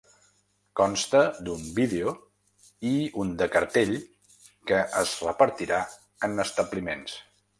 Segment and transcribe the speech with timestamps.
[0.79, 1.19] Consta
[1.49, 2.13] d’un vídeo
[2.93, 3.93] i un de cartell
[4.71, 5.83] que es repartirà
[6.29, 7.17] en establiments.